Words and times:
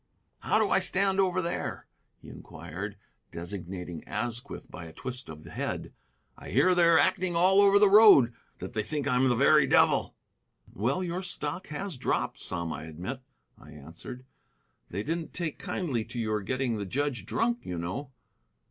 "How 0.39 0.57
do 0.57 0.71
I 0.71 0.79
stand 0.79 1.19
over 1.19 1.43
there?" 1.43 1.85
he 2.23 2.27
inquired, 2.29 2.97
designating 3.29 4.03
Asquith 4.07 4.71
by 4.71 4.85
a 4.85 4.93
twist 4.93 5.29
of 5.29 5.43
the 5.43 5.51
head. 5.51 5.93
"I 6.35 6.49
hear 6.49 6.73
they're 6.73 6.97
acting 6.97 7.35
all 7.35 7.61
over 7.61 7.77
the 7.77 7.87
road; 7.87 8.33
that 8.57 8.73
they 8.73 8.81
think 8.81 9.07
I'm 9.07 9.29
the 9.29 9.35
very 9.35 9.67
devil." 9.67 10.15
"Well, 10.73 11.03
your 11.03 11.21
stock 11.21 11.67
has 11.67 11.97
dropped 11.97 12.39
some, 12.39 12.73
I 12.73 12.85
admit," 12.85 13.21
I 13.59 13.73
answered. 13.73 14.25
"They 14.89 15.03
didn't 15.03 15.35
take 15.35 15.59
kindly 15.59 16.03
to 16.05 16.17
your 16.17 16.41
getting 16.41 16.77
the 16.77 16.85
judge 16.87 17.27
drunk, 17.27 17.59
you 17.63 17.77
know." 17.77 18.09